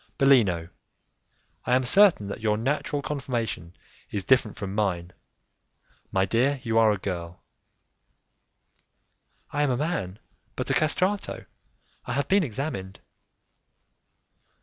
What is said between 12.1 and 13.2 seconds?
have been examined."